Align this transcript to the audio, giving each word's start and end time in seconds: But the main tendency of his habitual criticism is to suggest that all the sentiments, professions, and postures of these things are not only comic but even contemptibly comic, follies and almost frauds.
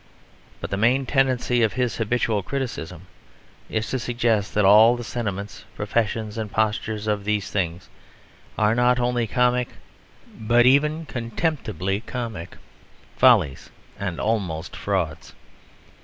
But 0.59 0.71
the 0.71 0.77
main 0.81 1.05
tendency 1.05 1.61
of 1.61 1.73
his 1.73 1.97
habitual 1.97 2.41
criticism 2.41 3.05
is 3.69 3.87
to 3.91 3.99
suggest 3.99 4.55
that 4.55 4.65
all 4.65 4.95
the 4.95 5.03
sentiments, 5.03 5.63
professions, 5.75 6.39
and 6.39 6.51
postures 6.51 7.05
of 7.05 7.23
these 7.23 7.51
things 7.51 7.87
are 8.57 8.73
not 8.73 8.99
only 8.99 9.27
comic 9.27 9.69
but 10.33 10.65
even 10.65 11.05
contemptibly 11.05 11.99
comic, 11.99 12.57
follies 13.15 13.69
and 13.99 14.19
almost 14.19 14.75
frauds. 14.75 15.35